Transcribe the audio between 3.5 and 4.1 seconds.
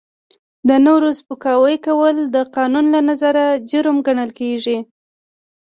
جرم